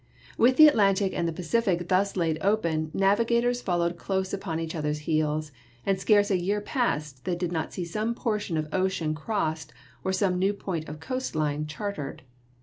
[0.35, 4.73] With the Atlantic and the Pacific thus laid open, navi gators followed close upon each
[4.73, 5.51] other's heels,
[5.85, 9.71] and scarce a year passed that did not see some portion of ocean crossed
[10.03, 12.23] or some new point of coast line charted.